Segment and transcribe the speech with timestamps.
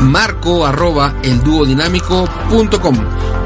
[0.00, 2.96] marco arroba elduodinámico.com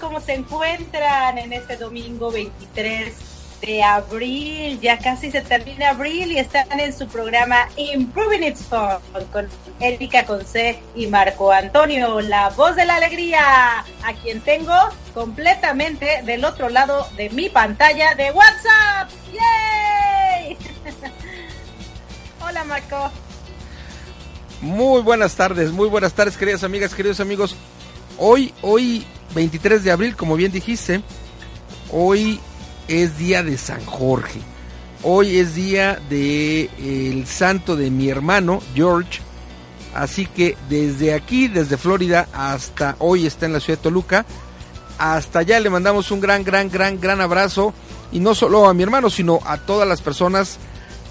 [0.00, 3.14] ¿Cómo se encuentran en este domingo 23
[3.62, 4.78] de abril.
[4.80, 8.98] Ya casi se termina abril y están en su programa Improving It's Fun
[9.32, 9.48] con
[9.80, 14.74] Erika Conce y Marco Antonio, la voz de la alegría, a quien tengo
[15.14, 19.10] completamente del otro lado de mi pantalla de WhatsApp.
[19.32, 20.58] ¡Yay!
[22.46, 23.10] Hola Marco.
[24.60, 27.56] Muy buenas tardes, muy buenas tardes queridas amigas, queridos amigos.
[28.18, 31.02] Hoy, hoy 23 de abril, como bien dijiste,
[31.90, 32.40] hoy
[32.88, 34.40] es día de San Jorge.
[35.02, 39.20] Hoy es día de el santo de mi hermano George.
[39.94, 44.24] Así que desde aquí, desde Florida hasta hoy está en la ciudad de Toluca,
[44.98, 47.74] hasta allá le mandamos un gran, gran, gran, gran abrazo.
[48.12, 50.58] Y no solo a mi hermano, sino a todas las personas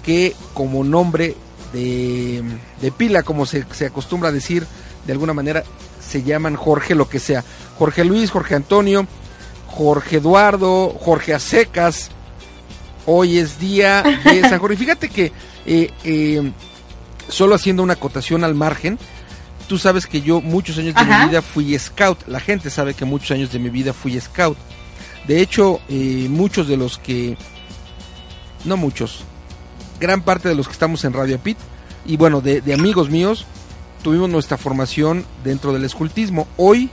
[0.02, 1.36] que como nombre
[1.72, 2.42] de,
[2.80, 4.66] de pila, como se, se acostumbra a decir
[5.06, 5.64] de alguna manera,
[6.00, 7.44] se llaman Jorge, lo que sea.
[7.82, 9.08] Jorge Luis, Jorge Antonio,
[9.66, 12.12] Jorge Eduardo, Jorge Acecas.
[13.06, 14.76] Hoy es día de San Jorge.
[14.76, 15.32] Fíjate que
[15.66, 16.52] eh, eh,
[17.26, 19.00] solo haciendo una acotación al margen,
[19.66, 21.24] tú sabes que yo muchos años de Ajá.
[21.24, 22.20] mi vida fui scout.
[22.28, 24.56] La gente sabe que muchos años de mi vida fui scout.
[25.26, 27.36] De hecho, eh, muchos de los que,
[28.64, 29.24] no muchos,
[29.98, 31.58] gran parte de los que estamos en Radio Pit
[32.06, 33.44] y bueno, de, de amigos míos,
[34.04, 36.46] tuvimos nuestra formación dentro del escultismo.
[36.56, 36.88] Hoy,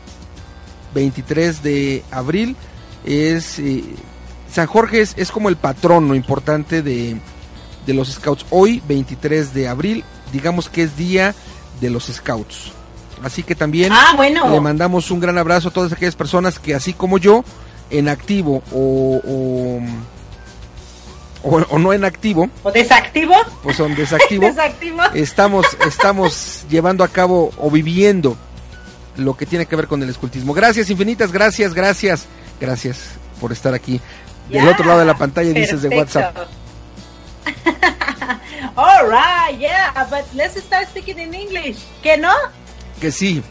[0.93, 2.55] 23 de abril,
[3.05, 3.83] es eh,
[4.51, 7.17] San Jorge es, es como el patrono importante de,
[7.85, 8.45] de los scouts.
[8.49, 10.03] Hoy, 23 de abril,
[10.33, 11.35] digamos que es día
[11.81, 12.71] de los scouts.
[13.23, 14.49] Así que también Ah, bueno.
[14.49, 17.43] le mandamos un gran abrazo a todas aquellas personas que así como yo,
[17.89, 19.81] en activo o, o,
[21.43, 23.33] o- o no en activo, ¿O desactivo?
[23.63, 25.01] pues son desactivo, Desactivo.
[25.13, 28.35] estamos, estamos llevando a cabo o viviendo
[29.19, 30.53] lo que tiene que ver con el escultismo.
[30.53, 32.25] Gracias, infinitas, gracias, gracias,
[32.59, 32.97] gracias
[33.39, 33.99] por estar aquí.
[34.49, 35.89] Del otro lado de la pantalla dices de.
[35.89, 36.35] WhatsApp.
[38.75, 41.77] All right, yeah, but let's start speaking in English.
[42.01, 42.33] ¿Que no?
[42.99, 43.41] Que sí,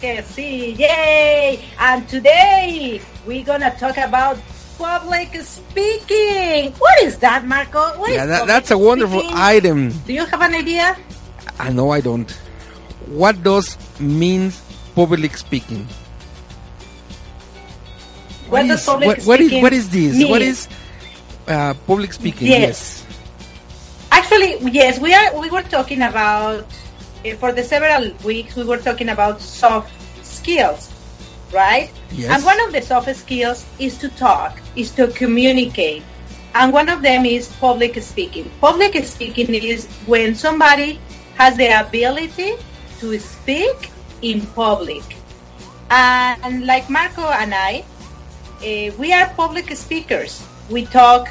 [0.00, 1.60] Que sí, yay!
[1.78, 4.36] And today we're gonna talk about
[4.78, 6.72] public speaking.
[6.78, 7.78] What is that, Marco?
[7.98, 9.36] What is that- that's a wonderful speaking?
[9.38, 9.90] item.
[10.06, 10.96] Do you have an idea?
[11.58, 12.32] I know I don't.
[13.12, 14.52] What does mean
[14.94, 15.86] public speaking?
[18.48, 20.28] What does is, public what, what is what is this?
[20.28, 20.68] What is
[21.46, 22.48] uh, public speaking?
[22.48, 23.04] Yes.
[24.10, 25.38] Actually, yes, we are.
[25.38, 28.56] We were talking about uh, for the several weeks.
[28.56, 29.92] We were talking about soft
[30.24, 30.88] skills,
[31.52, 31.92] right?
[32.12, 32.32] Yes.
[32.32, 36.02] And one of the soft skills is to talk, is to communicate,
[36.54, 38.50] and one of them is public speaking.
[38.58, 40.98] Public speaking is when somebody
[41.36, 42.56] has the ability
[43.02, 43.90] to speak
[44.22, 45.02] in public,
[45.90, 47.82] and like Marco and I,
[48.62, 50.38] uh, we are public speakers.
[50.70, 51.26] We talk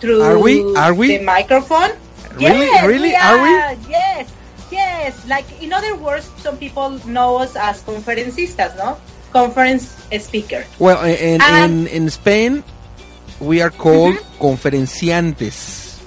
[0.00, 0.64] through Are we?
[0.74, 1.18] Are we?
[1.18, 1.92] the microphone.
[2.40, 2.72] Really?
[2.72, 3.12] Yes, Really?
[3.12, 3.52] we Are we?
[3.92, 4.32] Yes,
[4.72, 5.12] yes.
[5.28, 8.96] Like in other words, some people know us as conferencistas, no?
[9.30, 9.92] Conference
[10.24, 10.64] speaker.
[10.80, 12.64] Well, in, And- in, in Spain,
[13.38, 16.00] we are called conferenciantes.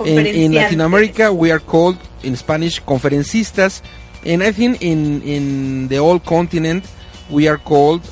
[0.00, 3.80] In, in Latin America, we are called in Spanish conferencistas,
[4.26, 6.84] and I think in in the whole continent,
[7.30, 8.02] we are called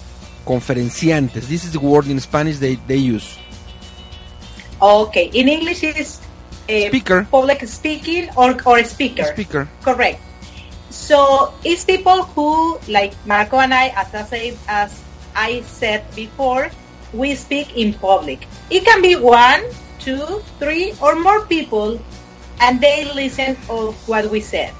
[0.47, 1.49] conferenciantes.
[1.51, 3.39] This is the word in Spanish they, they use.
[4.81, 5.31] Okay.
[5.35, 6.21] In English, is
[6.69, 7.27] uh, Speaker.
[7.31, 9.25] public speaking or or speaker.
[9.25, 9.69] Speaker.
[9.83, 10.21] Correct.
[10.91, 15.03] So it's people who, like Marco and I, as I said, as
[15.35, 16.71] I said before,
[17.13, 18.47] we speak in public.
[18.71, 19.63] It can be one,
[19.99, 21.99] two, three, or more people,
[22.61, 24.73] and they listen of what we said.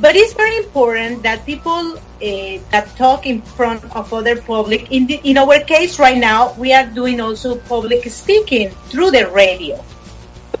[0.00, 4.90] But it's very important that people uh, that talk in front of other public.
[4.92, 9.30] In, the, in our case right now, we are doing also public speaking through the
[9.30, 9.82] radio.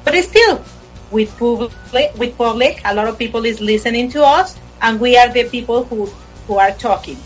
[0.04, 0.64] But still,
[1.10, 5.28] with public, with public, a lot of people is listening to us, and we are
[5.28, 6.06] the people who
[6.46, 7.18] who are talking.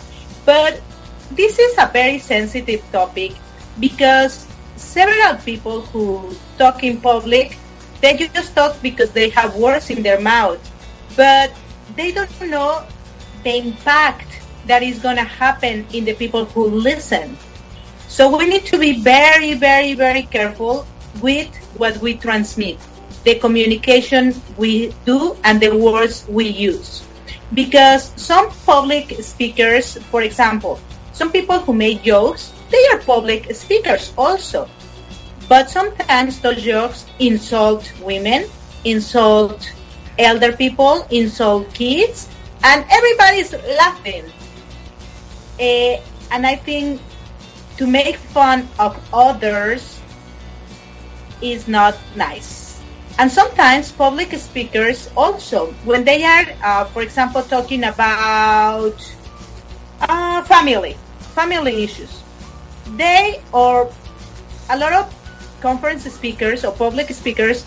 [0.45, 0.81] But
[1.31, 3.33] this is a very sensitive topic
[3.81, 7.57] because several people who talk in public,
[8.01, 10.61] they just talk because they have words in their mouth,
[11.17, 11.53] but
[11.97, 12.85] they don't know
[13.45, 17.37] the impact that is going to happen in the people who listen.
[18.09, 20.87] So we need to be very, very, very careful
[21.21, 22.79] with what we transmit,
[23.25, 27.03] the communication we do and the words we use.
[27.55, 30.81] Because some public speakers, for example,
[31.13, 34.69] some people who make jokes, they are public speakers also.
[35.49, 38.49] But sometimes those jokes insult women,
[38.85, 39.71] insult
[40.19, 42.29] elder people, insult kids,
[42.65, 44.25] and everybody's laughing.
[45.59, 46.01] Eh,
[46.31, 47.01] and I think
[47.77, 50.01] to make fun of others
[51.41, 52.81] is not nice.
[53.19, 58.97] And sometimes public speakers also, when they are, uh, for example, talking about
[60.01, 60.97] uh, family,
[61.35, 62.23] family issues,
[62.97, 63.93] they or
[64.71, 65.15] a lot of
[65.61, 67.65] conference speakers or public speakers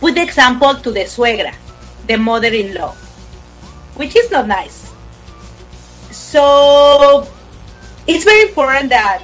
[0.00, 1.54] put the example to the suegra,
[2.06, 2.92] the mother-in-law,
[3.96, 4.90] which is not nice.
[6.10, 7.26] So
[8.06, 9.22] it's very important that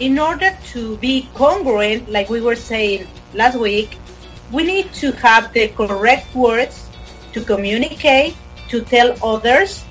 [0.00, 3.98] in order to be congruent, like we were saying last week,
[4.52, 6.88] we need to have the correct words
[7.32, 8.36] to communicate,
[8.68, 9.84] to tell others,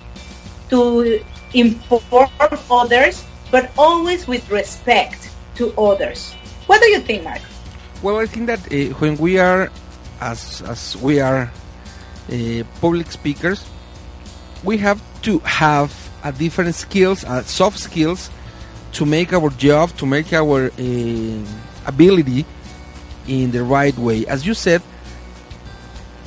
[0.70, 2.30] to inform
[2.72, 6.34] others, but always with respect to others.
[6.68, 7.42] What do you think, Mark?
[8.02, 9.72] Well, I think that uh, when we are,
[10.22, 11.52] as as we are,
[12.32, 13.66] uh, public speakers,
[14.64, 15.94] we have to have
[16.24, 18.30] a different skills, uh, soft skills,
[18.94, 21.46] to make our job, to make our uh,
[21.86, 22.46] ability
[23.28, 24.26] in the right way.
[24.26, 24.82] As you said,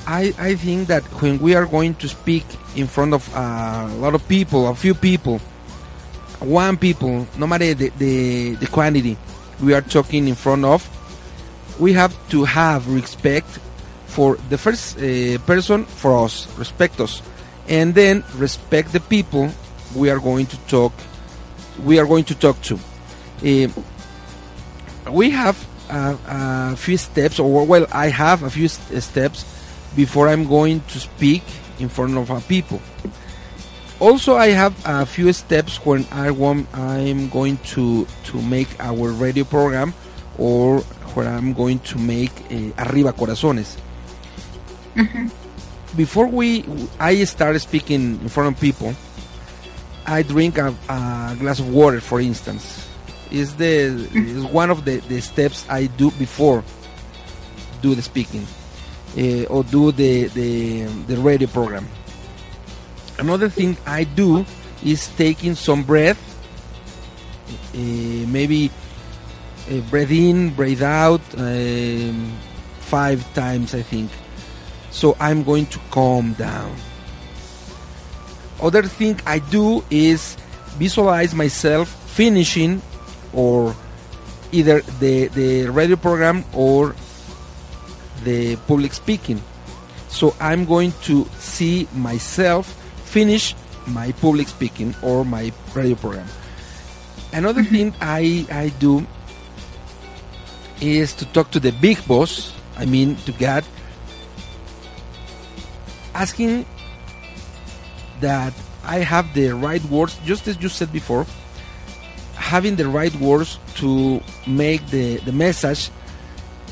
[0.07, 2.45] I, I think that when we are going to speak
[2.77, 5.39] in front of a lot of people, a few people,
[6.41, 9.17] one people, no matter the, the, the quantity
[9.63, 10.89] we are talking in front of,
[11.79, 13.59] we have to have respect
[14.11, 17.23] for the first uh, person for us, respect us,
[17.69, 19.51] and then respect the people
[19.95, 20.93] we are going to talk.
[21.85, 22.75] We are going to talk to.
[23.43, 23.69] Uh,
[25.11, 25.57] we have
[25.89, 26.19] a,
[26.73, 29.45] a, few steps, or well, I have a few st steps
[29.97, 31.43] before I'm going to speak
[31.79, 32.83] in front of a people.
[34.01, 39.13] Also, I have a few steps when I want I'm going to to make our
[39.13, 39.95] radio program
[40.39, 40.81] or
[41.15, 43.77] where I'm going to make uh, Arriba Corazones.
[44.95, 45.31] Mm -hmm.
[45.97, 46.65] Before we,
[47.01, 48.95] I start speaking in front of people,
[50.07, 52.87] I drink a, a glass of water, for instance.
[53.31, 56.63] Is the is one of the, the steps I do before
[57.81, 58.47] do the speaking
[59.17, 61.87] uh, or do the, the the radio program.
[63.19, 64.45] Another thing I do
[64.85, 66.19] is taking some breath,
[67.75, 68.71] uh, maybe
[69.71, 72.33] uh, breathe in, breathe out um,
[72.81, 74.11] five times, I think.
[74.91, 76.75] So I'm going to calm down.
[78.61, 80.37] Other thing I do is
[80.77, 82.83] visualize myself finishing
[83.33, 83.75] or
[84.53, 86.95] either the, the radio program or
[88.25, 89.41] the public speaking.
[90.09, 92.67] So I'm going to see myself
[93.05, 93.55] finish
[93.87, 96.27] my public speaking or my radio program.
[97.33, 97.75] Another mm-hmm.
[97.75, 99.07] thing I, I do
[100.81, 103.65] is to talk to the big boss, I mean to God,
[106.21, 106.67] asking
[108.21, 108.53] that
[108.85, 111.25] I have the right words, just as you said before,
[112.37, 115.91] having the right words to make the, the message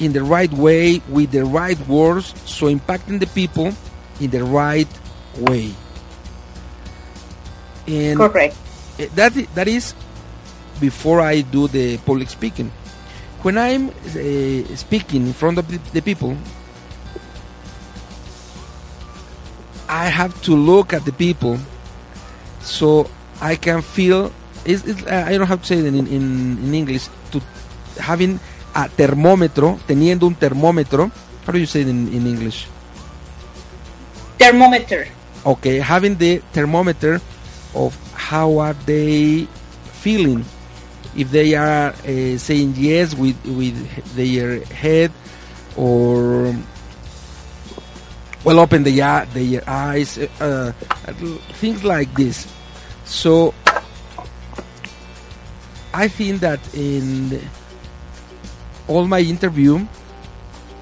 [0.00, 3.72] in the right way with the right words, so impacting the people
[4.20, 4.88] in the right
[5.38, 5.72] way.
[7.86, 8.56] And Correct.
[9.14, 9.94] That that is
[10.78, 12.70] before I do the public speaking.
[13.42, 16.36] When I'm uh, speaking in front of the, the people,
[19.88, 21.58] I have to look at the people
[22.60, 23.08] so
[23.40, 24.32] I can feel.
[24.64, 26.06] It's, it's, I don't have to say it in, in,
[26.60, 27.08] in English.
[27.32, 27.40] To
[27.98, 28.38] having
[28.74, 31.10] a termómetro, teniendo un termómetro.
[31.46, 32.68] How do you say it in, in English?
[34.38, 35.08] Thermometer.
[35.46, 37.20] Okay, having the thermometer
[37.74, 39.48] of how are they
[40.04, 40.44] feeling.
[41.16, 43.74] If they are uh, saying yes with with
[44.14, 45.10] their head,
[45.74, 46.54] or
[48.48, 48.96] well open the,
[49.34, 50.72] their eyes, uh,
[51.60, 52.50] things like this.
[53.04, 53.52] So
[55.92, 57.42] I think that in
[58.86, 59.86] all my interview,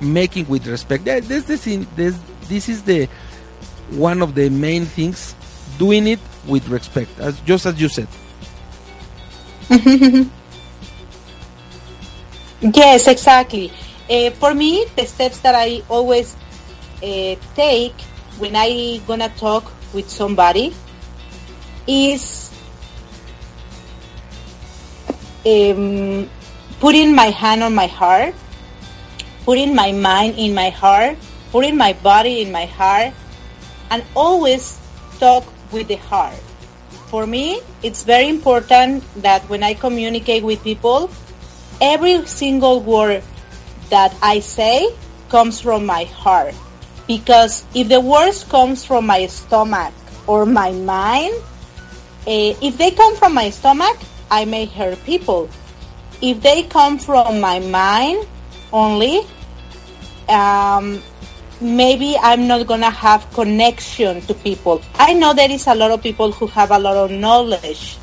[0.00, 1.64] making with respect, this, this,
[1.96, 3.08] this, this is the
[3.90, 5.34] one of the main things.
[5.76, 8.06] Doing it with respect, as just as you said.
[12.60, 13.72] yes, exactly.
[14.08, 16.36] Uh, for me, the steps that I always
[17.02, 17.94] uh, take
[18.38, 20.74] when I gonna talk with somebody
[21.86, 22.52] is
[25.46, 26.28] um,
[26.80, 28.34] putting my hand on my heart,
[29.44, 31.16] putting my mind in my heart,
[31.52, 33.14] putting my body in my heart,
[33.90, 34.78] and always
[35.18, 36.36] talk with the heart.
[37.08, 41.10] For me, it's very important that when I communicate with people,
[41.80, 43.22] every single word
[43.90, 44.90] that I say
[45.28, 46.54] comes from my heart.
[47.06, 49.94] Because if the words comes from my stomach
[50.26, 51.34] or my mind,
[52.26, 53.96] uh, if they come from my stomach,
[54.30, 55.48] I may hurt people.
[56.20, 58.26] If they come from my mind
[58.72, 59.22] only,
[60.28, 61.00] um,
[61.60, 64.82] maybe I'm not gonna have connection to people.
[64.94, 67.98] I know there is a lot of people who have a lot of knowledge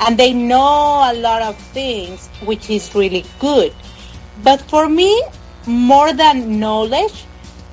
[0.00, 3.72] and they know a lot of things, which is really good.
[4.42, 5.22] But for me,
[5.66, 7.24] more than knowledge,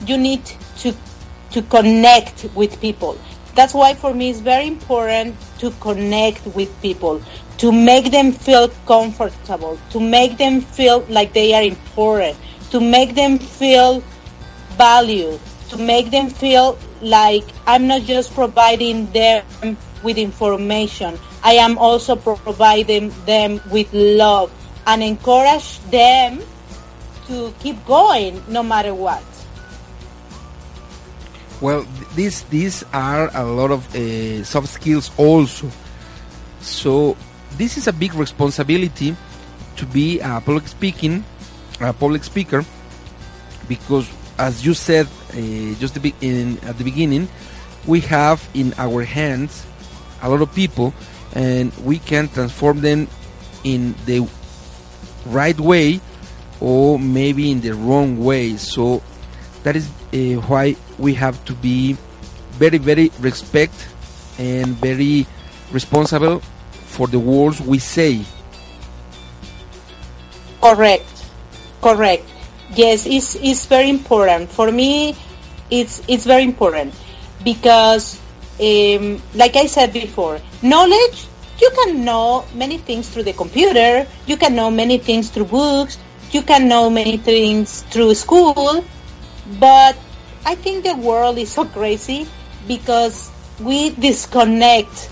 [0.05, 0.41] you need
[1.55, 3.17] to connect with people.
[3.55, 7.21] That's why for me it's very important to connect with people,
[7.59, 12.35] to make them feel comfortable, to make them feel like they are important,
[12.71, 14.03] to make them feel
[14.75, 21.17] valued, to make them feel like I'm not just providing them with information.
[21.41, 24.51] I am also providing them with love
[24.85, 26.43] and encourage them
[27.27, 29.23] to keep going no matter what.
[31.65, 31.81] Well,
[32.13, 35.65] these these are a lot of uh, soft skills also.
[36.61, 37.17] So
[37.57, 39.17] this is a big responsibility
[39.81, 41.25] to be a public speaking,
[41.81, 42.61] a public speaker,
[43.65, 44.05] because
[44.37, 47.25] as you said uh, just in, at the beginning,
[47.89, 49.65] we have in our hands
[50.21, 50.93] a lot of people,
[51.33, 53.09] and we can transform them
[53.65, 54.21] in the
[55.33, 55.99] right way
[56.61, 58.53] or maybe in the wrong way.
[58.53, 59.01] So
[59.65, 61.93] that is uh, why we have to be
[62.57, 63.73] very, very respect
[64.39, 65.25] and very
[65.71, 66.39] responsible
[66.71, 68.21] for the words we say.
[70.61, 71.05] Correct,
[71.81, 72.25] correct.
[72.75, 75.15] Yes, it's it's very important for me.
[75.69, 76.93] It's it's very important
[77.43, 78.19] because,
[78.59, 81.27] um, like I said before, knowledge
[81.59, 84.05] you can know many things through the computer.
[84.27, 85.97] You can know many things through books.
[86.31, 88.83] You can know many things through school.
[89.59, 89.95] But
[90.45, 92.27] I think the world is so crazy
[92.67, 95.09] because we disconnect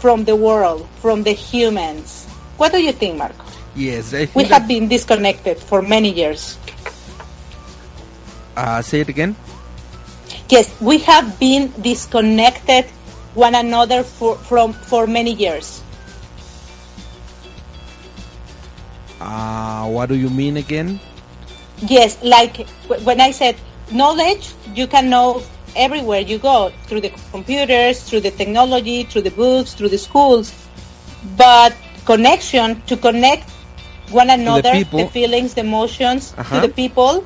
[0.00, 2.24] from the world, from the humans.
[2.56, 3.44] What do you think, Marco?
[3.76, 6.56] Yes, we have been disconnected for many years.
[8.56, 9.36] Uh, say it again.
[10.48, 12.88] Yes, we have been disconnected
[13.36, 15.84] one another for from for many years.
[19.20, 20.98] Uh, what do you mean again?
[21.84, 22.66] Yes, like
[23.04, 23.56] when I said
[23.92, 25.42] knowledge, you can know
[25.76, 30.52] everywhere you go through the computers, through the technology, through the books, through the schools.
[31.36, 33.48] But connection to connect
[34.10, 36.60] one another, the, the, feelings, the emotions uh-huh.
[36.60, 37.24] to the people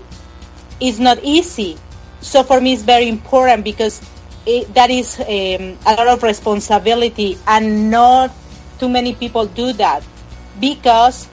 [0.81, 1.79] is not easy.
[2.21, 4.01] So for me, it's very important because
[4.47, 8.33] it, that is um, a lot of responsibility, and not
[8.79, 10.03] too many people do that
[10.61, 11.29] because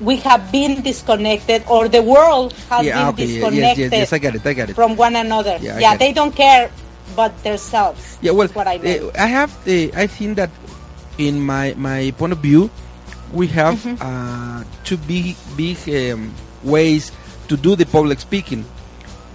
[0.00, 3.92] we have been disconnected, or the world has yeah, been okay, disconnected.
[3.92, 4.74] Yes, yes, yes, I get it, I get it.
[4.74, 5.58] From one another.
[5.60, 6.70] Yeah, yeah they don't care
[7.16, 8.18] but themselves.
[8.20, 10.50] Yeah, well, what I, uh, I have, uh, I think that
[11.18, 12.70] in my my point of view,
[13.32, 14.00] we have mm-hmm.
[14.00, 16.32] uh, two big big um,
[16.62, 17.12] ways
[17.48, 18.64] to do the public speaking.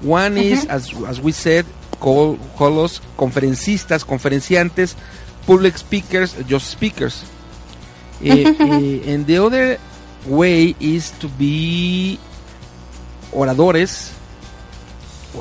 [0.01, 0.54] One mm-hmm.
[0.54, 1.65] is, as as we said,
[1.99, 4.95] call, call us conferencistas, conferenciantes,
[5.45, 7.23] public speakers, just speakers.
[8.23, 9.78] uh, uh, and the other
[10.25, 12.19] way is to be
[13.31, 14.11] oradores.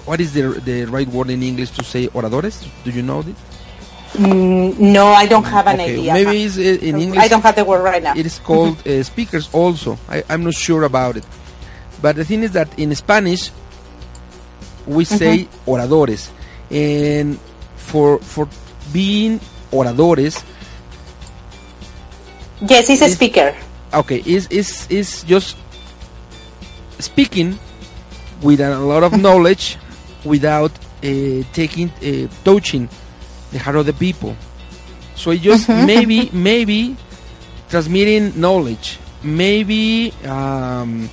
[0.05, 2.67] What is the the right word in English to say oradores?
[2.85, 3.37] Do you know it?
[4.15, 5.99] Mm, no, I don't have an okay.
[5.99, 6.13] idea.
[6.15, 7.19] Maybe it's uh, in English.
[7.19, 8.15] I don't have the word right now.
[8.15, 9.99] It is called uh, speakers also.
[10.09, 11.27] I, am not sure about it.
[12.01, 13.51] But the thing is that in Spanish,
[14.87, 15.71] we say mm-hmm.
[15.71, 16.31] oradores.
[16.71, 17.41] And
[17.75, 18.49] for, for
[18.93, 19.41] being
[19.73, 20.45] oradores.
[22.61, 23.55] Yes, he's a speaker
[23.95, 25.57] okay is is is just
[26.99, 27.59] speaking
[28.43, 29.79] with a lot of knowledge
[30.25, 32.89] without uh, taking uh, touching
[33.53, 34.37] the heart of the people
[35.15, 35.87] so it just mm-hmm.
[35.87, 36.97] maybe maybe
[37.69, 41.09] transmitting knowledge maybe um,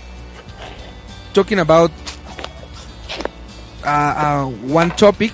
[1.33, 1.91] talking about
[3.85, 5.31] uh, uh one topic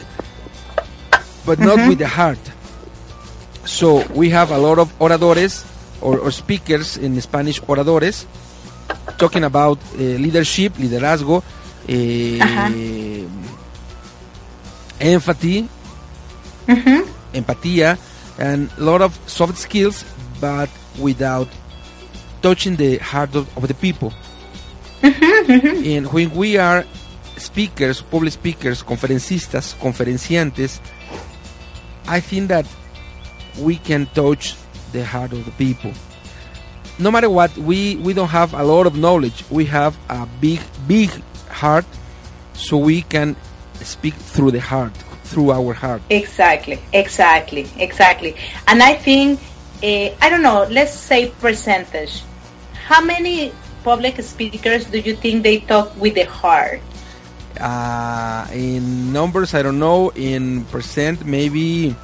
[1.46, 1.90] but not mm-hmm.
[1.90, 2.40] with the heart
[3.66, 5.66] so we have a lot of oradores
[6.02, 8.26] or, or speakers in Spanish, oradores,
[9.18, 13.28] talking about uh, leadership, liderazgo, uh,
[15.00, 15.70] empathy,
[16.68, 17.02] mm-hmm.
[17.34, 17.98] empatía,
[18.40, 20.04] and a lot of soft skills,
[20.40, 21.48] but without
[22.42, 24.14] touching the heart of, of the people.
[25.02, 26.86] And when we are
[27.38, 30.80] speakers, public speakers, conferencistas, conferenciantes,
[32.08, 32.66] I think that
[33.60, 34.56] we can touch
[34.98, 35.94] the heart of the people.
[37.00, 39.44] No matter what, we, we don't have a lot of knowledge.
[39.50, 41.12] We have a big, big
[41.50, 41.86] heart,
[42.54, 43.36] so we can
[43.82, 44.94] speak through the heart,
[45.30, 46.02] through our heart.
[46.10, 48.36] Exactly, exactly, exactly.
[48.66, 49.40] And I think,
[49.84, 52.24] uh, I don't know, let's say percentage.
[52.90, 56.82] How many public speakers do you think they talk with the heart?
[57.60, 60.10] Uh, in numbers, I don't know.
[60.16, 61.96] In percent, maybe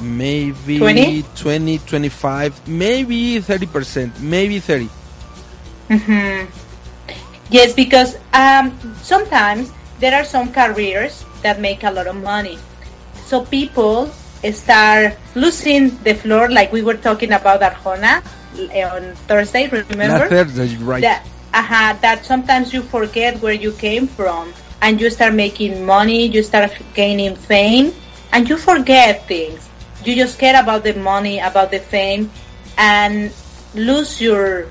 [0.00, 1.24] maybe 20?
[1.34, 4.88] 20 25 maybe 30% maybe 30
[5.88, 6.44] hmm
[7.50, 12.58] Yes, because um, sometimes there are some careers that make a lot of money.
[13.24, 14.10] So people
[14.52, 18.22] start losing the floor, like we were talking about Arjona
[18.70, 19.68] eh, on Thursday.
[19.68, 20.28] Remember?
[20.28, 25.32] Thursday, right that uh that sometimes you forget where you came from and you start
[25.32, 27.92] making money you start gaining fame
[28.32, 29.67] and you forget things
[30.04, 32.30] you just care about the money about the fame
[32.76, 33.32] and
[33.74, 34.66] lose your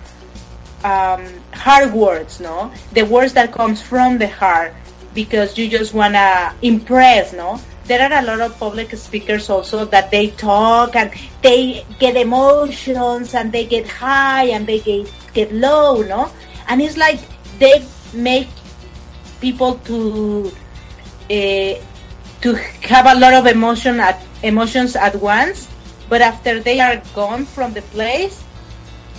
[0.83, 2.71] um, hard words no?
[2.93, 4.73] The words that comes from the heart
[5.13, 7.59] because you just wanna impress no?
[7.85, 11.11] There are a lot of public speakers also that they talk and
[11.41, 16.31] they get emotions and they get high and they get get low no?
[16.67, 17.19] And it's like
[17.59, 18.49] they make
[19.39, 20.51] people to
[21.29, 21.75] uh,
[22.41, 25.67] to have a lot of emotion at emotions at once
[26.10, 28.43] but after they are gone from the place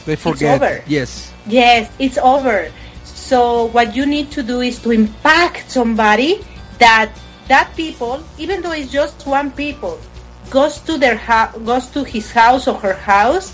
[0.07, 0.57] they forget.
[0.57, 0.83] over.
[0.87, 1.33] yes.
[1.47, 2.73] Yes it's over.
[3.05, 6.41] So what you need to do is to impact somebody
[6.79, 7.13] that
[7.49, 10.01] that people even though it's just one people
[10.49, 13.53] goes to their house goes to his house or her house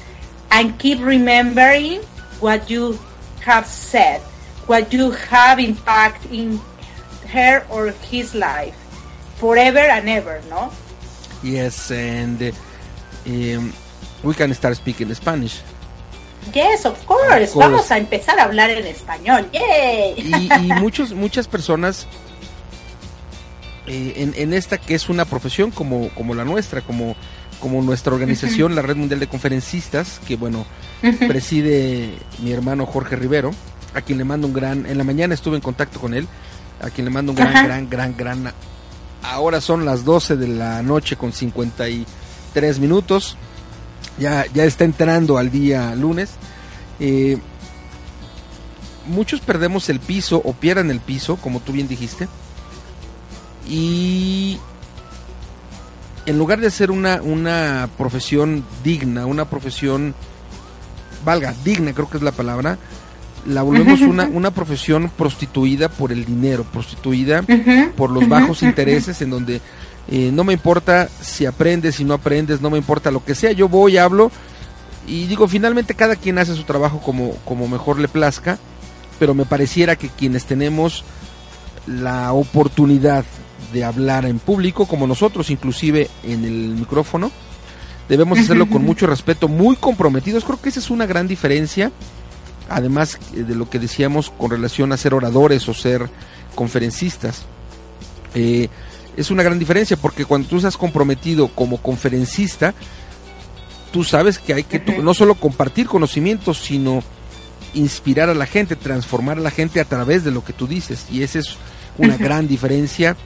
[0.52, 2.02] and keep remembering
[2.38, 2.98] what you
[3.40, 4.20] have said,
[4.70, 6.60] what you have impact in
[7.28, 8.78] her or his life
[9.36, 10.70] forever and ever, no?
[11.42, 12.52] yes and
[13.26, 13.72] um,
[14.22, 15.62] we can start speaking spanish
[16.52, 17.48] Yes, of course.
[17.48, 17.56] Of course.
[17.56, 19.48] Vamos a empezar a hablar en español.
[19.50, 20.14] Yay.
[20.18, 22.06] y, y muchos muchas personas
[23.86, 27.16] eh, en, en esta que es una profesión como, como la nuestra, como,
[27.60, 30.64] como nuestra organización, la Red Mundial de Conferencistas, que bueno,
[31.28, 33.50] preside mi hermano Jorge Rivero,
[33.92, 36.26] a quien le mando un gran, en la mañana estuve en contacto con él,
[36.80, 38.52] a quien le mando un gran, gran, gran, gran,
[39.24, 43.36] ahora son las 12 de la noche con 53 minutos,
[44.18, 46.30] ya, ya está entrando al día lunes.
[47.00, 47.38] Eh,
[49.06, 52.28] muchos perdemos el piso o pierden el piso, como tú bien dijiste.
[53.68, 54.58] Y
[56.26, 60.14] en lugar de ser una, una profesión digna, una profesión,
[61.24, 62.78] valga, digna creo que es la palabra,
[63.46, 67.44] la volvemos una, una profesión prostituida por el dinero, prostituida
[67.96, 69.60] por los bajos intereses en donde
[70.08, 73.52] eh, no me importa si aprendes, si no aprendes, no me importa lo que sea,
[73.52, 74.30] yo voy, hablo
[75.06, 78.58] y digo, finalmente cada quien hace su trabajo como, como mejor le plazca,
[79.18, 81.04] pero me pareciera que quienes tenemos
[81.86, 83.24] la oportunidad
[83.72, 87.30] de hablar en público, como nosotros, inclusive en el micrófono,
[88.08, 91.90] debemos hacerlo con mucho respeto, muy comprometidos, creo que esa es una gran diferencia,
[92.68, 96.08] además eh, de lo que decíamos con relación a ser oradores o ser
[96.54, 97.42] conferencistas.
[98.34, 98.68] Eh,
[99.16, 102.74] es una gran diferencia porque cuando tú estás comprometido como conferencista,
[103.92, 107.02] tú sabes que hay que no solo compartir conocimientos, sino
[107.74, 111.06] inspirar a la gente, transformar a la gente a través de lo que tú dices.
[111.10, 111.56] Y esa es
[111.98, 113.16] una gran diferencia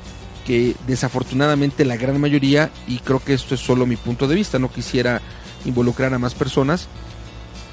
[0.46, 4.58] que desafortunadamente la gran mayoría, y creo que esto es solo mi punto de vista,
[4.58, 5.20] no quisiera
[5.64, 6.88] involucrar a más personas,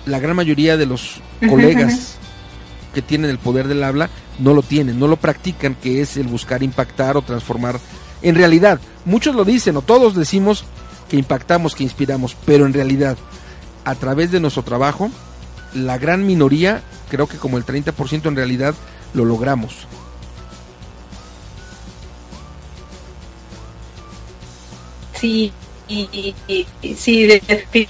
[0.06, 2.18] la gran mayoría de los colegas
[2.94, 6.28] que tienen el poder del habla no lo tienen, no lo practican, que es el
[6.28, 7.80] buscar impactar o transformar.
[8.22, 10.66] En realidad, muchos lo dicen o todos decimos
[11.10, 13.18] que impactamos, que inspiramos, pero en realidad,
[13.84, 15.12] a través de nuestro trabajo,
[15.74, 18.74] la gran minoría, creo que como el 30% en realidad,
[19.14, 19.88] lo logramos.
[25.14, 25.52] Sí,
[25.88, 26.34] sí,
[27.26, 27.88] definitivamente.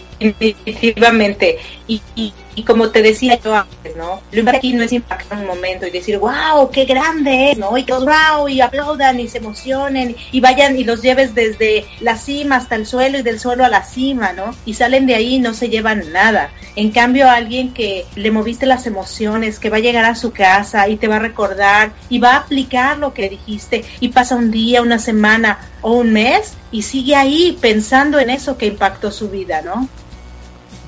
[1.88, 4.22] Y, y, y como te decía yo antes, ¿no?
[4.32, 7.78] Lo importante aquí no es impactar un momento y decir, wow, qué grande es, ¿no?
[7.78, 12.16] Y todos, wow, y aplaudan y se emocionen y vayan y los lleves desde la
[12.16, 14.56] cima hasta el suelo y del suelo a la cima, ¿no?
[14.66, 16.50] Y salen de ahí y no se llevan nada.
[16.78, 20.88] En cambio, alguien que le moviste las emociones, que va a llegar a su casa
[20.88, 24.52] y te va a recordar y va a aplicar lo que dijiste y pasa un
[24.52, 29.30] día, una semana o un mes y sigue ahí pensando en eso que impactó su
[29.30, 29.90] vida, ¿no?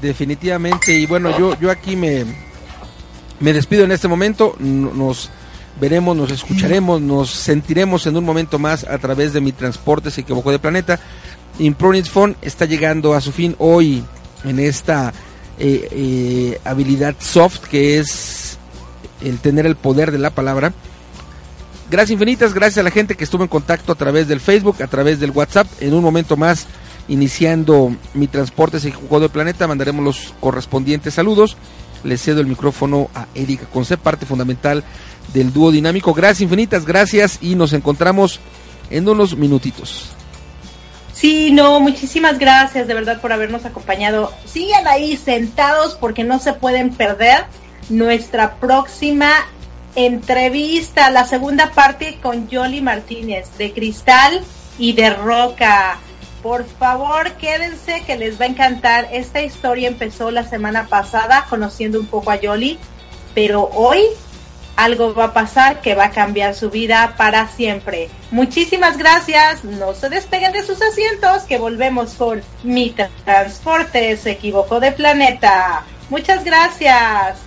[0.02, 2.26] Definitivamente, y bueno, yo, yo aquí me,
[3.40, 5.30] me despido en este momento, nos
[5.80, 10.22] veremos, nos escucharemos, nos sentiremos en un momento más a través de mi transporte se
[10.22, 11.00] equivocó de planeta.
[11.60, 14.04] Imprunit Phone está llegando a su fin hoy
[14.44, 15.14] en esta
[15.60, 18.58] eh, eh, habilidad soft que es
[19.22, 20.74] el tener el poder de la palabra.
[21.90, 24.88] Gracias infinitas, gracias a la gente que estuvo en contacto a través del Facebook, a
[24.88, 25.68] través del WhatsApp.
[25.80, 26.68] En un momento más,
[27.08, 31.58] iniciando mi transporte se jugó del planeta, mandaremos los correspondientes saludos.
[32.04, 34.84] le cedo el micrófono a Erika Conce, parte fundamental
[35.34, 36.14] del dúo dinámico.
[36.14, 38.40] Gracias infinitas, gracias y nos encontramos
[38.90, 40.10] en unos minutitos.
[41.14, 44.32] Sí, no, muchísimas gracias de verdad por habernos acompañado.
[44.46, 47.46] Sigan ahí sentados porque no se pueden perder
[47.90, 49.32] nuestra próxima
[49.96, 54.44] entrevista, la segunda parte con Yoli Martínez de Cristal
[54.78, 55.98] y de Roca.
[56.48, 59.10] Por favor, quédense que les va a encantar.
[59.12, 62.80] Esta historia empezó la semana pasada conociendo un poco a Yoli,
[63.36, 64.02] pero hoy
[64.78, 68.10] algo va a pasar que va a cambiar su vida para siempre.
[68.32, 69.66] Muchísimas gracias.
[69.66, 75.84] No se despeguen de sus asientos que volvemos con Mi Transporte se equivocó de planeta.
[76.10, 77.47] Muchas gracias.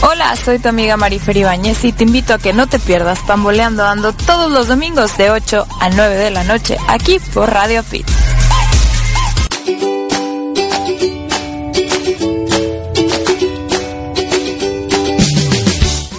[0.00, 3.84] Hola, soy tu amiga Marifer Ibáñez y te invito a que no te pierdas Pamboleando
[3.84, 8.06] Ando todos los domingos de 8 a 9 de la noche aquí por Radio Pit.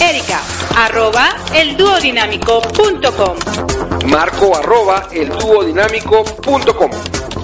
[0.00, 0.40] Erika,
[0.76, 3.36] arroba elduodinámico.com.
[4.06, 6.90] Marco arroba elduodinámico.com